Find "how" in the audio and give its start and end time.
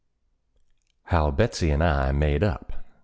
1.03-1.29